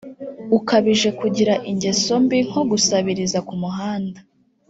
ukabije 0.57 1.09
kugira 1.19 1.53
ingeso 1.71 2.13
mbi 2.23 2.37
nko 2.47 2.61
gusabiriza 2.71 3.39
ku 3.47 3.53
muhanda 3.61 4.19